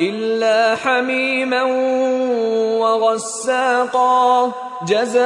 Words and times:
إلا 0.00 0.76
حميما 0.76 1.62
وغساقا 2.80 4.52
جزاء 4.88 5.22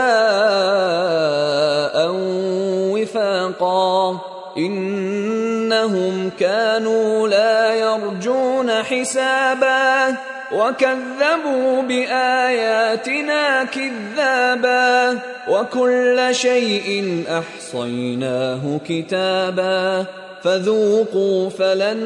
وفاقا. 2.93 4.21
إنهم 4.56 6.31
كانوا 6.41 7.28
لا 7.28 7.75
يرجون 7.75 8.71
حسابا 8.82 10.16
وكذبوا 10.53 11.83
بآياتنا 11.83 13.65
كذابا. 13.65 15.19
وكل 15.48 16.28
شيء 16.33 17.25
أحصيناه 17.28 18.81
كتابا. 18.88 20.04
فذوقوا 20.42 21.50
فلن 21.50 22.00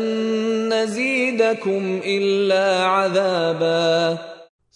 نزيدكم 0.67 1.81
الا 2.03 2.65
عذابا 2.83 3.85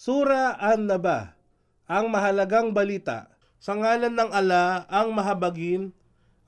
Sura 0.00 0.56
An-Naba, 0.56 1.36
ang 1.84 2.08
mahalagang 2.08 2.72
balita. 2.72 3.28
Sa 3.60 3.76
ngalan 3.76 4.16
ng 4.16 4.32
ala, 4.32 4.88
ang 4.88 5.12
mahabagin, 5.12 5.92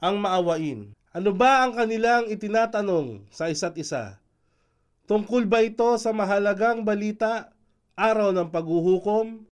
ang 0.01 0.17
maawain. 0.17 0.97
Ano 1.13 1.37
ba 1.37 1.61
ang 1.61 1.77
kanilang 1.77 2.33
itinatanong 2.33 3.29
sa 3.29 3.53
isa't 3.53 3.77
isa? 3.77 4.17
Tungkol 5.05 5.45
ba 5.45 5.61
ito 5.61 6.01
sa 6.01 6.17
mahalagang 6.17 6.81
balita, 6.81 7.53
araw 7.93 8.33
ng 8.33 8.49
paghuhukom, 8.49 9.45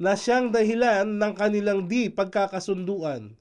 na 0.00 0.16
siyang 0.16 0.48
dahilan 0.48 1.04
ng 1.04 1.32
kanilang 1.36 1.84
di 1.84 2.08
pagkakasunduan? 2.08 3.36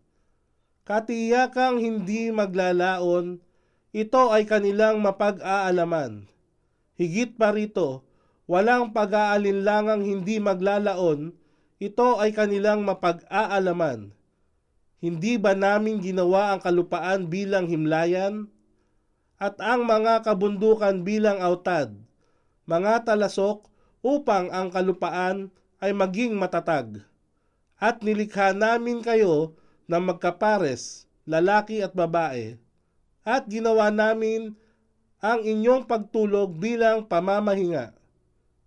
Katiyakang 0.90 1.78
hindi 1.78 2.34
maglalaon, 2.34 3.38
ito 3.94 4.22
ay 4.34 4.42
kanilang 4.42 4.98
mapag-aalaman. 4.98 6.26
Higit 6.98 7.38
pa 7.38 7.54
rito, 7.54 8.02
walang 8.50 8.90
pag-aalinlangang 8.90 10.02
hindi 10.02 10.42
maglalaon, 10.42 11.30
ito 11.78 12.18
ay 12.18 12.34
kanilang 12.34 12.82
mapag-aalaman. 12.82 14.10
Hindi 14.98 15.38
ba 15.38 15.54
namin 15.54 16.02
ginawa 16.02 16.58
ang 16.58 16.60
kalupaan 16.66 17.30
bilang 17.30 17.70
himlayan? 17.70 18.50
At 19.38 19.62
ang 19.62 19.86
mga 19.86 20.26
kabundukan 20.26 21.06
bilang 21.06 21.38
autad, 21.38 21.94
mga 22.66 23.06
talasok 23.06 23.62
upang 24.02 24.50
ang 24.50 24.74
kalupaan 24.74 25.54
ay 25.78 25.94
maging 25.94 26.34
matatag. 26.34 27.06
At 27.78 28.02
nilikha 28.02 28.58
namin 28.58 29.06
kayo 29.06 29.54
na 29.90 29.98
magkapares, 29.98 31.10
lalaki 31.26 31.82
at 31.82 31.90
babae. 31.90 32.54
At 33.26 33.50
ginawa 33.50 33.90
namin 33.90 34.54
ang 35.18 35.42
inyong 35.42 35.90
pagtulog 35.90 36.54
bilang 36.54 37.10
pamamahinga. 37.10 37.90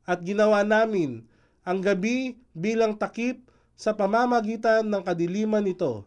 At 0.03 0.19
ginawa 0.19 0.67
namin 0.67 1.23
ang 1.63 1.79
gabi 1.79 2.35
bilang 2.51 2.99
takip 2.99 3.39
sa 3.79 3.95
pamamagitan 3.95 4.83
ng 4.83 4.99
kadiliman 4.99 5.63
nito. 5.63 6.03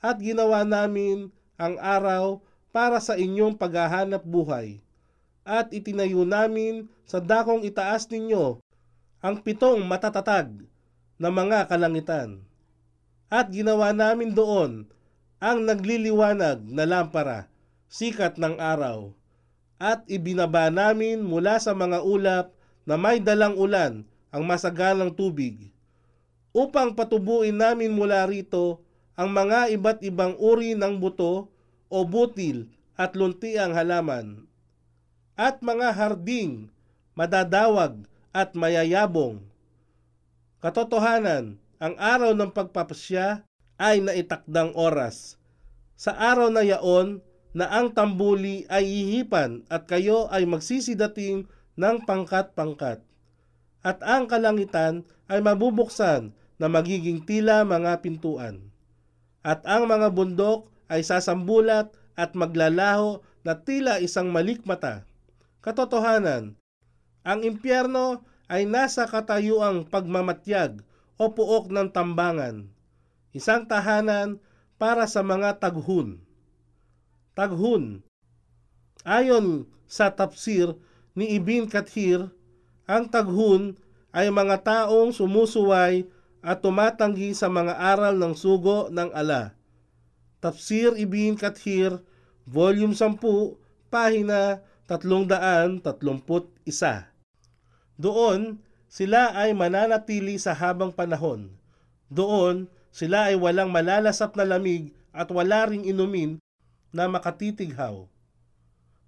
At 0.00 0.16
ginawa 0.16 0.64
namin 0.64 1.28
ang 1.60 1.76
araw 1.76 2.40
para 2.72 2.96
sa 2.98 3.20
inyong 3.20 3.60
paghahanap 3.60 4.24
buhay. 4.24 4.80
At 5.44 5.68
itinayo 5.76 6.24
namin 6.24 6.88
sa 7.04 7.20
dakong 7.20 7.60
itaas 7.68 8.08
ninyo 8.08 8.56
ang 9.20 9.36
pitong 9.44 9.84
matatatag 9.84 10.64
na 11.20 11.28
mga 11.28 11.68
kalangitan. 11.68 12.49
At 13.30 13.54
ginawa 13.54 13.94
namin 13.94 14.34
doon 14.34 14.90
ang 15.38 15.62
nagliliwanag 15.62 16.66
na 16.66 16.82
lampara, 16.82 17.46
sikat 17.86 18.36
ng 18.42 18.58
araw. 18.58 19.14
At 19.78 20.04
ibinaba 20.10 20.68
namin 20.68 21.22
mula 21.22 21.56
sa 21.62 21.72
mga 21.72 22.02
ulap 22.04 22.52
na 22.84 22.98
may 22.98 23.22
dalang 23.22 23.54
ulan 23.54 24.04
ang 24.34 24.42
masagalang 24.44 25.14
tubig, 25.14 25.70
upang 26.50 26.92
patubuin 26.92 27.54
namin 27.54 27.94
mula 27.94 28.26
rito 28.26 28.82
ang 29.14 29.30
mga 29.30 29.70
iba't 29.78 30.02
ibang 30.02 30.34
uri 30.36 30.74
ng 30.74 30.98
buto 30.98 31.48
o 31.86 31.98
butil 32.02 32.66
at 32.98 33.14
luntiang 33.14 33.72
halaman, 33.72 34.44
at 35.38 35.62
mga 35.64 35.94
harding, 35.94 36.68
madadawag 37.14 38.04
at 38.34 38.52
mayayabong. 38.52 39.40
Katotohanan, 40.60 41.56
ang 41.80 41.96
araw 41.96 42.36
ng 42.36 42.52
pagpapasya 42.52 43.40
ay 43.80 44.04
naitakdang 44.04 44.76
oras. 44.76 45.40
Sa 45.96 46.12
araw 46.12 46.52
na 46.52 46.60
yaon 46.60 47.24
na 47.56 47.72
ang 47.72 47.96
tambuli 47.96 48.68
ay 48.68 48.84
ihipan 48.84 49.64
at 49.72 49.88
kayo 49.88 50.28
ay 50.28 50.44
magsisidating 50.44 51.48
ng 51.80 51.96
pangkat-pangkat. 52.04 53.00
At 53.80 54.04
ang 54.04 54.28
kalangitan 54.28 55.08
ay 55.32 55.40
mabubuksan 55.40 56.36
na 56.60 56.68
magiging 56.68 57.24
tila 57.24 57.64
mga 57.64 58.04
pintuan. 58.04 58.68
At 59.40 59.64
ang 59.64 59.88
mga 59.88 60.12
bundok 60.12 60.68
ay 60.92 61.00
sasambulat 61.00 61.96
at 62.12 62.36
maglalaho 62.36 63.24
na 63.40 63.56
tila 63.56 63.96
isang 64.04 64.28
malikmata. 64.28 65.08
Katotohanan, 65.64 66.60
ang 67.24 67.40
impyerno 67.40 68.20
ay 68.52 68.68
nasa 68.68 69.08
katayuang 69.08 69.88
pagmamatyag 69.88 70.84
o 71.20 71.28
puok 71.28 71.68
ng 71.68 71.92
tambangan, 71.92 72.64
isang 73.36 73.68
tahanan 73.68 74.40
para 74.80 75.04
sa 75.04 75.20
mga 75.20 75.60
taghun. 75.60 76.24
Taghun. 77.36 78.00
Ayon 79.04 79.68
sa 79.84 80.08
tafsir 80.08 80.72
ni 81.12 81.36
Ibn 81.36 81.68
Kathir, 81.68 82.32
ang 82.88 83.04
taghun 83.12 83.76
ay 84.16 84.32
mga 84.32 84.64
taong 84.64 85.12
sumusuway 85.12 86.08
at 86.40 86.64
tumatanggi 86.64 87.36
sa 87.36 87.52
mga 87.52 87.76
aral 87.76 88.16
ng 88.16 88.32
sugo 88.32 88.88
ng 88.88 89.12
ala. 89.12 89.52
Tafsir 90.40 90.96
Ibn 90.96 91.36
Kathir, 91.36 92.00
Volume 92.48 92.96
10, 92.96 93.20
Pahina 93.92 94.64
331. 94.88 95.84
Doon, 98.00 98.40
sila 98.90 99.30
ay 99.38 99.54
mananatili 99.54 100.34
sa 100.42 100.50
habang 100.50 100.90
panahon. 100.90 101.46
Doon, 102.10 102.66
sila 102.90 103.30
ay 103.30 103.38
walang 103.38 103.70
malalasap 103.70 104.34
na 104.34 104.42
lamig 104.42 104.90
at 105.14 105.30
wala 105.30 105.70
ring 105.70 105.86
inumin 105.86 106.42
na 106.90 107.06
makatitighaw. 107.06 108.10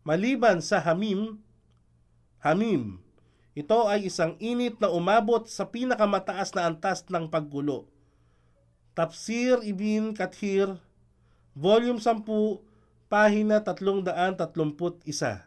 Maliban 0.07 0.63
sa 0.63 0.79
Hamim, 0.79 1.43
Hamim, 2.39 3.03
ito 3.59 3.91
ay 3.91 4.07
isang 4.07 4.39
init 4.39 4.79
na 4.79 4.87
umabot 4.87 5.45
sa 5.51 5.67
pinakamataas 5.67 6.55
na 6.55 6.71
antas 6.71 7.03
ng 7.11 7.27
paggulo. 7.27 7.91
Tafsir 8.95 9.63
Ibn 9.67 10.15
Kathir, 10.15 10.79
Volume 11.59 11.99
10, 11.99 12.23
Pahina 13.11 13.61
331. 13.61 15.43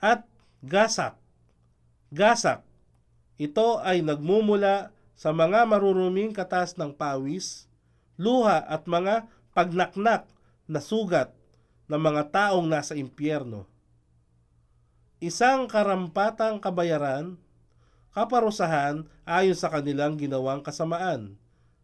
At 0.00 0.24
Gasak. 0.64 1.19
Gasak. 2.10 2.66
Ito 3.40 3.80
ay 3.80 4.04
nagmumula 4.04 4.92
sa 5.16 5.32
mga 5.32 5.64
maruruming 5.64 6.36
katas 6.36 6.76
ng 6.76 6.92
pawis, 6.92 7.70
luha 8.20 8.60
at 8.66 8.84
mga 8.84 9.30
pagnaknak 9.56 10.28
na 10.68 10.80
sugat 10.82 11.32
ng 11.88 11.98
mga 11.98 12.22
taong 12.30 12.68
nasa 12.68 12.94
impyerno 12.94 13.70
isang 15.20 15.68
karampatang 15.68 16.56
kabayaran, 16.56 17.36
kaparusahan 18.16 19.04
ayon 19.28 19.52
sa 19.52 19.68
kanilang 19.68 20.16
ginawang 20.16 20.64
kasamaan. 20.64 21.36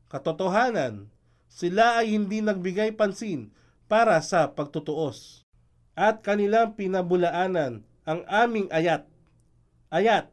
Katotohanan, 0.09 1.13
sila 1.45 2.01
ay 2.01 2.17
hindi 2.17 2.41
nagbigay 2.41 2.97
pansin 2.97 3.53
para 3.87 4.17
sa 4.25 4.49
pagtutuos 4.57 5.45
at 5.93 6.25
kanilang 6.25 6.75
pinabulaanan 6.75 7.85
ang 8.09 8.21
aming 8.25 8.73
ayat. 8.73 9.05
Ayat, 9.87 10.27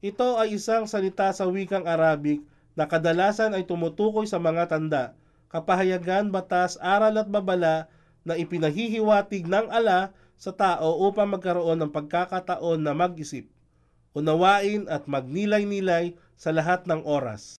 ito 0.00 0.40
ay 0.40 0.56
isang 0.56 0.88
salita 0.88 1.28
sa 1.36 1.44
wikang 1.44 1.84
Arabic 1.84 2.40
na 2.72 2.88
kadalasan 2.88 3.52
ay 3.52 3.68
tumutukoy 3.68 4.24
sa 4.24 4.40
mga 4.40 4.72
tanda, 4.72 5.12
kapahayagan, 5.52 6.32
batas, 6.32 6.80
aral 6.80 7.16
at 7.20 7.28
babala 7.28 7.92
na 8.24 8.40
ipinahihiwatig 8.40 9.44
ng 9.44 9.68
ala 9.68 10.16
sa 10.36 10.52
tao 10.52 11.04
upang 11.04 11.28
magkaroon 11.28 11.80
ng 11.80 11.92
pagkakataon 11.92 12.80
na 12.80 12.92
mag-isip, 12.96 13.48
unawain 14.16 14.88
at 14.88 15.04
magnilay-nilay 15.04 16.16
sa 16.36 16.52
lahat 16.52 16.84
ng 16.88 17.04
oras. 17.04 17.56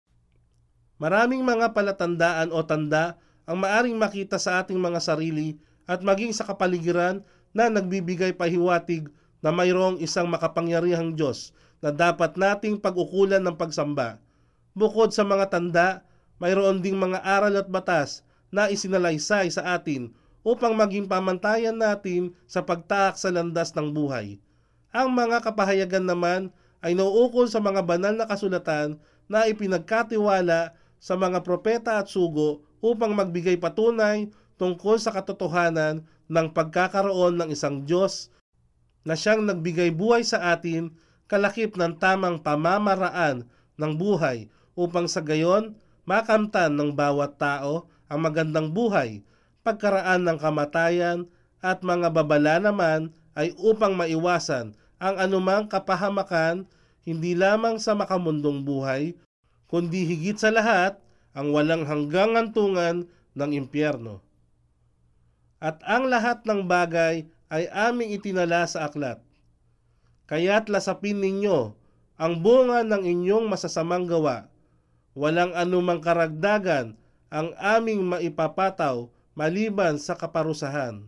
Maraming 0.98 1.46
mga 1.46 1.78
palatandaan 1.78 2.50
o 2.50 2.66
tanda 2.66 3.22
ang 3.46 3.62
maaring 3.62 3.98
makita 3.98 4.42
sa 4.42 4.62
ating 4.62 4.78
mga 4.78 4.98
sarili 5.02 5.58
at 5.86 6.02
maging 6.02 6.34
sa 6.34 6.46
kapaligiran 6.46 7.22
na 7.54 7.70
nagbibigay 7.70 8.34
pahiwatig 8.34 9.10
na 9.42 9.54
mayroong 9.54 10.02
isang 10.02 10.26
makapangyarihang 10.30 11.14
Diyos 11.14 11.54
na 11.82 11.94
dapat 11.94 12.36
nating 12.36 12.82
pag-ukulan 12.82 13.42
ng 13.42 13.56
pagsamba. 13.56 14.18
Bukod 14.74 15.14
sa 15.14 15.22
mga 15.26 15.50
tanda, 15.54 15.88
mayroon 16.42 16.82
ding 16.82 16.98
mga 16.98 17.22
aral 17.22 17.58
at 17.58 17.70
batas 17.70 18.26
na 18.50 18.70
isinalaysay 18.70 19.50
sa 19.54 19.78
atin 19.78 20.14
upang 20.48 20.74
maging 20.74 21.06
pamantayan 21.06 21.76
natin 21.76 22.32
sa 22.48 22.64
pagtaak 22.64 23.20
sa 23.20 23.34
landas 23.34 23.76
ng 23.76 23.92
buhay. 23.92 24.40
Ang 24.96 25.14
mga 25.14 25.44
kapahayagan 25.44 26.08
naman 26.08 26.50
ay 26.80 26.96
nauukol 26.96 27.52
sa 27.52 27.60
mga 27.60 27.84
banal 27.84 28.16
na 28.16 28.26
kasulatan 28.30 28.96
na 29.28 29.46
ipinagkatiwala 29.50 30.72
sa 30.98 31.14
mga 31.20 31.44
propeta 31.44 32.00
at 32.00 32.08
sugo 32.08 32.64
upang 32.80 33.12
magbigay 33.12 33.60
patunay 33.60 34.32
tungkol 34.58 34.98
sa 34.98 35.14
katotohanan 35.14 36.06
ng 36.32 36.48
pagkakaroon 36.56 37.38
ng 37.38 37.50
isang 37.54 37.84
Diyos 37.84 38.32
na 39.08 39.16
siyang 39.16 39.48
nagbigay 39.48 39.96
buhay 39.96 40.28
sa 40.28 40.52
atin 40.52 40.92
kalakip 41.32 41.80
ng 41.80 41.96
tamang 41.96 42.44
pamamaraan 42.44 43.48
ng 43.80 43.94
buhay 43.96 44.52
upang 44.76 45.08
sa 45.08 45.24
gayon 45.24 45.80
makamtan 46.04 46.76
ng 46.76 46.92
bawat 46.92 47.40
tao 47.40 47.88
ang 48.12 48.20
magandang 48.20 48.76
buhay 48.76 49.24
pagkaraan 49.64 50.28
ng 50.28 50.38
kamatayan 50.40 51.28
at 51.64 51.84
mga 51.84 52.12
babala 52.12 52.60
naman 52.60 53.12
ay 53.36 53.52
upang 53.60 53.96
maiwasan 53.96 54.72
ang 54.96 55.16
anumang 55.20 55.68
kapahamakan 55.68 56.64
hindi 57.08 57.36
lamang 57.36 57.80
sa 57.80 57.96
makamundong 57.96 58.68
buhay, 58.68 59.16
kundi 59.72 60.04
higit 60.04 60.36
sa 60.36 60.52
lahat 60.52 61.00
ang 61.32 61.56
walang 61.56 61.88
hanggang 61.88 62.36
antungan 62.36 63.08
ng 63.32 63.52
impyerno. 63.56 64.20
At 65.64 65.80
ang 65.88 66.12
lahat 66.12 66.44
ng 66.44 66.68
bagay 66.68 67.28
ay 67.48 67.72
aming 67.72 68.16
itinala 68.16 68.68
sa 68.68 68.88
aklat. 68.88 69.20
Kaya't 70.28 70.68
lasapin 70.68 71.24
ninyo 71.24 71.72
ang 72.20 72.34
bunga 72.44 72.84
ng 72.84 73.04
inyong 73.08 73.48
masasamang 73.48 74.04
gawa. 74.10 74.52
Walang 75.16 75.56
anumang 75.56 76.04
karagdagan 76.04 76.94
ang 77.32 77.56
aming 77.58 78.04
maipapataw 78.06 79.08
maliban 79.38 80.02
sa 80.02 80.18
kaparusahan. 80.18 81.08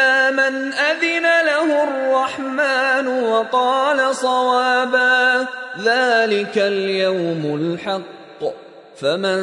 من 0.51 0.73
أذن 0.73 1.23
له 1.45 1.83
الرحمن 1.83 3.07
وقال 3.07 4.15
صوابا 4.15 5.45
ذلك 5.83 6.57
اليوم 6.57 7.59
الحق 7.61 8.53
فمن 9.01 9.39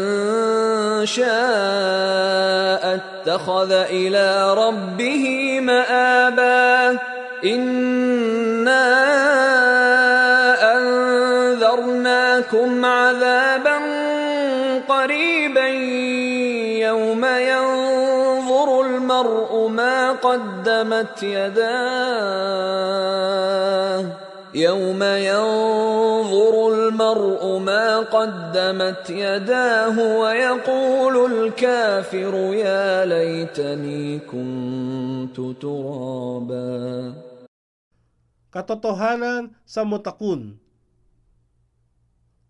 شاء 1.06 3.00
اتخذ 3.00 3.72
إلى 3.72 4.54
ربه 4.54 5.24
مآبا 5.60 6.98
إنا 7.44 8.84
أنذرناكم 10.76 12.84
عذابا 12.84 13.97
المرء 19.08 19.72
ما 19.72 20.20
قدمت 20.20 21.16
يداه. 21.24 22.28
يوم 24.52 25.02
ينظر 25.02 26.54
المرء 26.72 27.58
ما 27.58 28.04
قدمت 28.04 29.10
يداه 29.10 29.96
ويقول 29.96 31.16
الكافر 31.32 32.34
يا 32.52 33.08
ليتني 33.08 34.28
كنت 34.28 35.40
ترابا. 35.56 36.68
Katotohanan 38.52 39.56
sa 39.64 39.88
mutakun. 39.88 40.60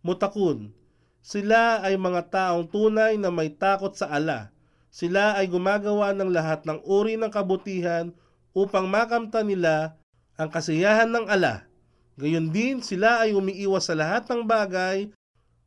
Mutakun. 0.02 0.74
Sila 1.22 1.86
ay 1.86 1.94
mga 1.94 2.22
taong 2.34 2.66
tunay 2.66 3.14
na 3.14 3.30
may 3.30 3.46
takot 3.54 3.94
sa 3.94 4.10
ala. 4.10 4.57
Sila 4.98 5.38
ay 5.38 5.46
gumagawa 5.46 6.10
ng 6.10 6.26
lahat 6.34 6.66
ng 6.66 6.82
uri 6.82 7.14
ng 7.14 7.30
kabutihan 7.30 8.10
upang 8.50 8.90
makamta 8.90 9.46
nila 9.46 9.94
ang 10.34 10.50
kasiyahan 10.50 11.06
ng 11.06 11.30
ala. 11.30 11.70
Gayon 12.18 12.50
din 12.50 12.82
sila 12.82 13.22
ay 13.22 13.30
umiiwas 13.30 13.86
sa 13.86 13.94
lahat 13.94 14.26
ng 14.26 14.42
bagay 14.42 15.06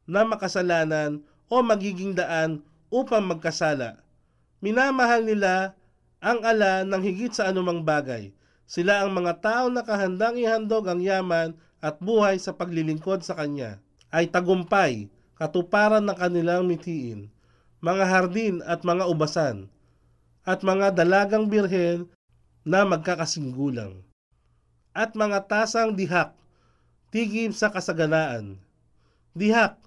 na 0.03 0.27
makasalanan 0.27 1.23
o 1.47 1.63
magiging 1.63 2.11
daan 2.11 2.59
upang 2.91 3.23
magkasala. 3.23 4.03
Minamahal 4.59 5.23
nila 5.23 5.79
ang 6.19 6.43
ala 6.43 6.83
ng 6.83 6.99
higit 6.99 7.31
sa 7.31 7.47
anumang 7.47 7.87
bagay. 7.87 8.35
Sila 8.67 8.99
ang 8.99 9.15
mga 9.15 9.39
tao 9.39 9.71
na 9.71 9.79
kahandang 9.79 10.35
ihandog 10.43 10.91
ang 10.91 10.99
yaman 10.99 11.55
at 11.79 12.03
buhay 12.03 12.35
sa 12.35 12.51
paglilingkod 12.51 13.23
sa 13.23 13.39
Kanya. 13.39 13.79
Ay 14.11 14.27
tagumpay, 14.27 15.07
katuparan 15.39 16.03
ng 16.03 16.19
kanilang 16.19 16.67
mitiin, 16.67 17.31
mga 17.81 18.05
hardin 18.05 18.61
at 18.69 18.85
mga 18.85 19.09
ubasan, 19.09 19.65
at 20.45 20.61
mga 20.61 20.93
dalagang 20.93 21.49
birhen 21.49 22.05
na 22.61 22.85
magkakasinggulang, 22.85 24.05
at 24.93 25.17
mga 25.17 25.49
tasang 25.49 25.97
dihak, 25.97 26.37
tigib 27.09 27.57
sa 27.57 27.73
kasaganaan. 27.73 28.61
Dihak, 29.33 29.81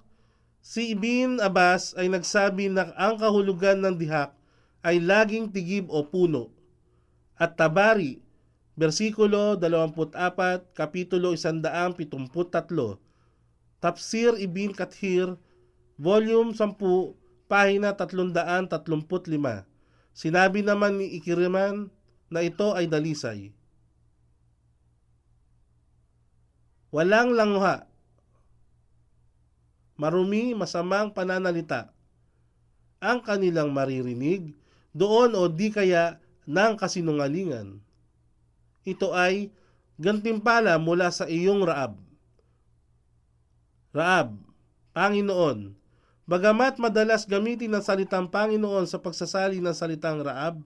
si 0.59 0.91
Ibn 0.91 1.39
Abbas 1.39 1.95
ay 1.95 2.11
nagsabi 2.11 2.67
na 2.67 2.91
ang 2.99 3.15
kahulugan 3.15 3.79
ng 3.79 3.95
dihak 3.95 4.35
ay 4.83 4.99
laging 4.99 5.49
tigib 5.49 5.87
o 5.87 6.03
puno. 6.03 6.51
At 7.39 7.55
Tabari, 7.55 8.19
versikulo 8.75 9.55
24, 9.55 10.75
kapitulo 10.75 11.31
173, 11.31 12.99
Tafsir 13.79 14.35
Ibn 14.35 14.71
Kathir, 14.75 15.39
volume 15.95 16.51
10, 16.51 16.75
pahina 17.45 17.93
335. 17.93 19.65
Sinabi 20.15 20.63
naman 20.63 20.97
ni 21.01 21.19
Ikiriman 21.19 21.91
na 22.31 22.39
ito 22.41 22.73
ay 22.73 22.87
dalisay. 22.87 23.51
Walang 26.95 27.35
langha. 27.35 27.85
Marumi, 29.99 30.55
masamang 30.55 31.11
pananalita. 31.11 31.91
Ang 33.03 33.19
kanilang 33.19 33.75
maririnig 33.75 34.55
doon 34.95 35.35
o 35.35 35.51
di 35.51 35.67
kaya 35.75 36.23
ng 36.47 36.79
kasinungalingan. 36.79 37.83
Ito 38.87 39.11
ay 39.11 39.51
gantimpala 39.99 40.79
mula 40.79 41.11
sa 41.11 41.27
iyong 41.27 41.67
Raab. 41.67 41.99
Raab, 43.91 44.39
Panginoon, 44.95 45.75
bagamat 46.25 46.81
madalas 46.81 47.25
gamitin 47.29 47.73
ang 47.77 47.85
salitang 47.85 48.29
Panginoon 48.29 48.89
sa 48.89 48.97
pagsasali 48.97 49.61
ng 49.61 49.73
salitang 49.73 50.21
Raab, 50.25 50.61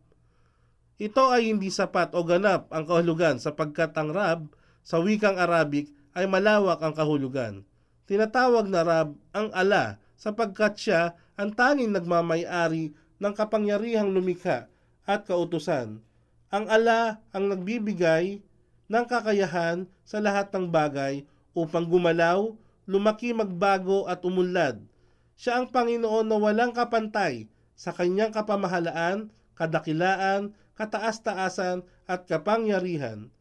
ito 0.99 1.23
ay 1.31 1.47
hindi 1.47 1.71
sapat 1.71 2.11
o 2.11 2.27
ganap 2.27 2.67
ang 2.75 2.83
kahulugan 2.83 3.39
sapagkat 3.39 3.95
ang 3.95 4.11
Rab 4.11 4.51
sa 4.83 4.99
wikang 4.99 5.39
Arabic 5.39 5.87
ay 6.11 6.27
malawak 6.27 6.83
ang 6.83 6.91
kahulugan. 6.91 7.63
Tinatawag 8.03 8.67
na 8.67 8.83
Rab 8.83 9.15
ang 9.31 9.47
ala 9.55 9.95
sapagkat 10.19 10.75
siya 10.75 11.15
ang 11.39 11.55
tanging 11.55 11.95
nagmamayari 11.95 12.91
ng 13.15 13.33
kapangyarihang 13.35 14.11
lumikha 14.11 14.67
at 15.07 15.23
kautusan. 15.23 16.03
Ang 16.51 16.65
ala 16.67 17.23
ang 17.31 17.47
nagbibigay 17.47 18.43
ng 18.91 19.05
kakayahan 19.07 19.87
sa 20.03 20.19
lahat 20.19 20.51
ng 20.51 20.67
bagay 20.67 21.23
upang 21.55 21.87
gumalaw, 21.87 22.51
lumaki, 22.83 23.31
magbago 23.31 24.03
at 24.09 24.19
umunlad. 24.27 24.83
Siya 25.39 25.63
ang 25.63 25.71
Panginoon 25.71 26.27
na 26.27 26.35
walang 26.35 26.75
kapantay 26.75 27.47
sa 27.71 27.95
kanyang 27.95 28.35
kapamahalaan, 28.35 29.31
kadakilaan, 29.55 30.51
kataas-taasan 30.75 31.87
at 32.11 32.27
kapangyarihan. 32.27 33.31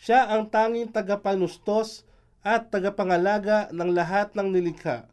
Siya 0.00 0.24
ang 0.32 0.48
tanging 0.48 0.88
tagapanustos 0.88 2.08
at 2.40 2.72
tagapangalaga 2.72 3.68
ng 3.76 3.90
lahat 3.92 4.32
ng 4.32 4.48
nilikha. 4.56 5.04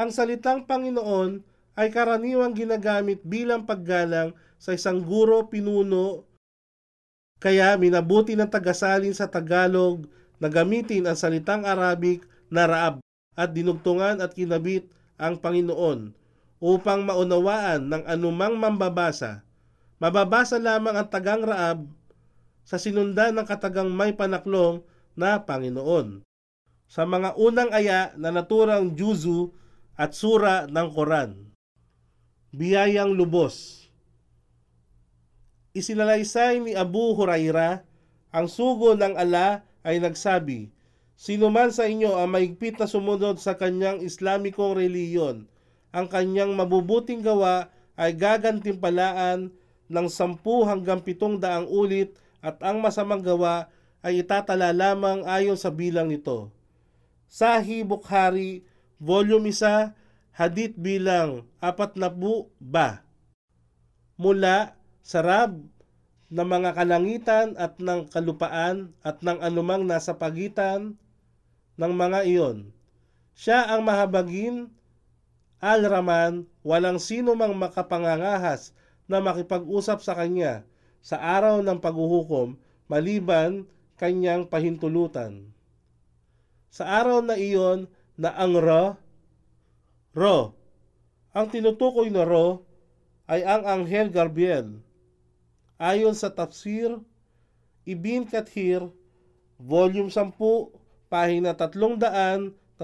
Ang 0.00 0.08
salitang 0.08 0.64
Panginoon 0.64 1.44
ay 1.76 1.92
karaniwang 1.92 2.56
ginagamit 2.56 3.20
bilang 3.20 3.68
paggalang 3.68 4.32
sa 4.56 4.72
isang 4.72 5.04
guro 5.04 5.44
pinuno 5.52 6.24
kaya 7.40 7.76
minabuti 7.80 8.36
ng 8.36 8.52
tagasalin 8.52 9.16
sa 9.16 9.24
Tagalog 9.24 10.04
na 10.36 10.52
gamitin 10.52 11.08
ang 11.08 11.16
salitang 11.16 11.64
Arabic 11.64 12.24
na 12.52 12.68
Raab 12.68 13.00
at 13.32 13.56
dinugtungan 13.56 14.20
at 14.20 14.36
kinabit 14.36 14.88
ang 15.20 15.36
Panginoon 15.36 16.16
upang 16.64 17.04
maunawaan 17.04 17.92
ng 17.92 18.02
anumang 18.08 18.56
mambabasa 18.56 19.44
Mababasa 20.00 20.56
lamang 20.56 20.96
ang 20.96 21.08
tagang 21.12 21.44
Raab 21.44 21.84
sa 22.64 22.80
sinundan 22.80 23.36
ng 23.36 23.44
katagang 23.44 23.92
may 23.92 24.16
panaklong 24.16 24.80
na 25.12 25.44
Panginoon. 25.44 26.24
Sa 26.88 27.04
mga 27.04 27.36
unang 27.36 27.68
aya 27.70 28.16
na 28.16 28.32
naturang 28.32 28.96
Juzu 28.96 29.52
at 30.00 30.16
sura 30.16 30.64
ng 30.72 30.88
Koran. 30.96 31.52
Biyayang 32.56 33.12
lubos. 33.12 33.86
Isinalaysay 35.76 36.64
ni 36.64 36.72
Abu 36.72 37.12
Huraira 37.14 37.84
ang 38.32 38.48
sugo 38.48 38.96
ng 38.96 39.20
ala 39.20 39.68
ay 39.84 40.00
nagsabi, 40.00 40.72
Sino 41.20 41.52
man 41.52 41.68
sa 41.68 41.84
inyo 41.84 42.16
ang 42.16 42.32
maigpit 42.32 42.80
na 42.80 42.88
sumunod 42.88 43.36
sa 43.36 43.60
kanyang 43.60 44.00
Islamikong 44.00 44.72
reliyon, 44.72 45.44
ang 45.92 46.08
kanyang 46.08 46.56
mabubuting 46.56 47.20
gawa 47.20 47.68
ay 47.92 48.16
gagantimpalaan 48.16 49.52
ng 49.92 50.06
10 50.08 50.40
hanggang 50.64 51.04
700 51.04 51.68
ulit 51.68 52.16
at 52.40 52.56
ang 52.64 52.80
masamang 52.80 53.20
gawa 53.20 53.68
ay 54.00 54.24
itatala 54.24 54.72
lamang 54.72 55.20
ayon 55.28 55.60
sa 55.60 55.68
bilang 55.68 56.08
nito. 56.08 56.48
Sahi 57.28 57.84
Bukhari, 57.84 58.64
Volume 58.96 59.52
1, 59.52 59.92
Hadith 60.32 60.72
bilang 60.80 61.44
40 61.60 62.00
ba. 62.64 63.04
Mula 64.16 64.72
sa 65.04 65.20
Rab 65.20 65.52
ng 66.32 66.48
mga 66.48 66.72
kalangitan 66.72 67.60
at 67.60 67.76
ng 67.76 68.08
kalupaan 68.08 68.96
at 69.04 69.20
ng 69.20 69.36
anumang 69.44 69.84
nasa 69.84 70.16
pagitan 70.16 70.96
ng 71.80 71.92
mga 71.96 72.28
iyon. 72.28 72.68
Siya 73.32 73.72
ang 73.72 73.88
mahabagin, 73.88 74.68
Al-Raman, 75.64 76.44
walang 76.60 77.00
sino 77.00 77.32
mang 77.32 77.56
makapangangahas 77.56 78.76
na 79.08 79.24
makipag-usap 79.24 80.04
sa 80.04 80.12
kanya 80.12 80.68
sa 81.00 81.16
araw 81.16 81.64
ng 81.64 81.80
paghuhukom 81.80 82.60
maliban 82.84 83.64
kanyang 83.96 84.44
pahintulutan. 84.44 85.48
Sa 86.68 86.84
araw 86.84 87.24
na 87.24 87.40
iyon 87.40 87.88
na 88.20 88.32
ang 88.36 88.60
Ra, 88.60 89.00
Ro, 90.12 90.52
ang 91.32 91.46
tinutukoy 91.48 92.12
na 92.12 92.28
Ro 92.28 92.64
ay 93.30 93.40
ang 93.46 93.62
Anghel 93.64 94.12
Gabriel. 94.12 94.82
Ayon 95.80 96.12
sa 96.12 96.28
Tafsir, 96.28 97.00
Ibn 97.88 98.28
Kathir, 98.28 98.84
Volume 99.56 100.12
10, 100.12 100.79
pahina 101.10 101.58
337 101.58 102.78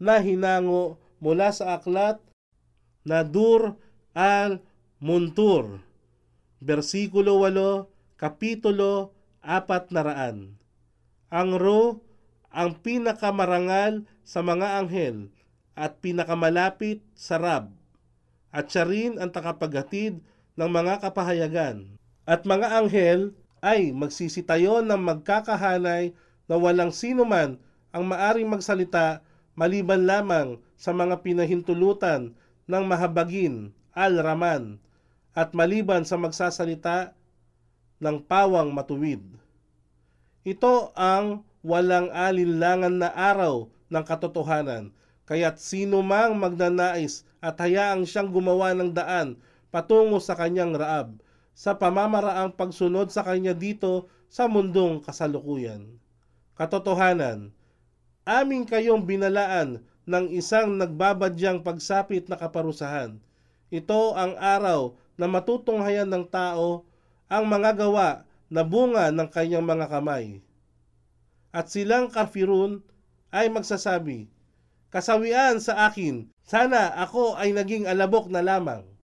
na 0.00 0.16
hinango 0.16 0.96
mula 1.20 1.52
sa 1.52 1.76
aklat 1.76 2.16
na 3.04 3.20
Dur 3.20 3.76
al 4.16 4.64
Muntur, 5.00 5.84
versikulo 6.60 7.40
8, 7.44 8.16
kapitulo 8.16 9.12
400. 9.44 10.56
Ang 11.30 11.50
Ro, 11.56 12.04
ang 12.50 12.76
pinakamarangal 12.80 14.04
sa 14.26 14.42
mga 14.42 14.82
anghel 14.82 15.30
at 15.78 16.02
pinakamalapit 16.02 17.00
sa 17.16 17.38
Rab, 17.40 17.72
at 18.50 18.68
siya 18.68 18.84
rin 18.84 19.16
ang 19.16 19.30
takapaghatid 19.30 20.20
ng 20.58 20.68
mga 20.68 21.00
kapahayagan. 21.00 21.96
At 22.28 22.44
mga 22.44 22.82
anghel 22.82 23.32
ay 23.64 23.94
magsisitayo 23.96 24.84
ng 24.84 25.00
magkakahanay 25.00 26.12
na 26.50 26.58
walang 26.58 26.90
sino 26.90 27.22
man 27.22 27.62
ang 27.94 28.10
maaring 28.10 28.50
magsalita 28.50 29.22
maliban 29.54 30.02
lamang 30.02 30.58
sa 30.74 30.90
mga 30.90 31.22
pinahintulutan 31.22 32.34
ng 32.66 32.84
mahabagin, 32.90 33.70
al-Raman, 33.94 34.82
at 35.30 35.54
maliban 35.54 36.02
sa 36.02 36.18
magsasalita 36.18 37.14
ng 38.02 38.18
pawang 38.26 38.74
matuwid. 38.74 39.22
Ito 40.42 40.90
ang 40.98 41.46
walang 41.62 42.10
alinlangan 42.10 42.98
na 42.98 43.14
araw 43.14 43.70
ng 43.86 44.02
katotohanan, 44.02 44.90
kaya't 45.30 45.62
sino 45.62 46.02
mang 46.02 46.34
magnanais 46.34 47.22
at 47.38 47.54
hayaang 47.62 48.02
siyang 48.02 48.26
gumawa 48.26 48.74
ng 48.74 48.90
daan 48.90 49.38
patungo 49.70 50.18
sa 50.18 50.34
kanyang 50.34 50.74
raab, 50.74 51.14
sa 51.54 51.78
pamamaraang 51.78 52.50
pagsunod 52.58 53.12
sa 53.14 53.22
kanya 53.22 53.54
dito 53.54 54.10
sa 54.26 54.50
mundong 54.50 55.04
kasalukuyan. 55.04 56.00
Katotohanan, 56.60 57.56
amin 58.28 58.68
kayong 58.68 59.08
binalaan 59.08 59.80
ng 60.04 60.28
isang 60.28 60.76
nagbabadyang 60.76 61.64
pagsapit 61.64 62.28
na 62.28 62.36
kaparusahan. 62.36 63.16
Ito 63.72 64.12
ang 64.12 64.36
araw 64.36 64.92
na 65.16 65.24
matutunghayan 65.24 66.12
ng 66.12 66.28
tao 66.28 66.84
ang 67.32 67.48
mga 67.48 67.80
gawa 67.80 68.28
na 68.52 68.60
bunga 68.60 69.08
ng 69.08 69.24
kanyang 69.32 69.64
mga 69.64 69.88
kamay. 69.88 70.44
At 71.48 71.72
silang 71.72 72.12
kafirun 72.12 72.84
ay 73.32 73.48
magsasabi, 73.48 74.28
Kasawian 74.92 75.64
sa 75.64 75.88
akin, 75.88 76.28
sana 76.44 76.92
ako 76.92 77.40
ay 77.40 77.56
naging 77.56 77.88
alabok 77.88 78.28
na 78.28 78.44
lamang. 78.44 78.84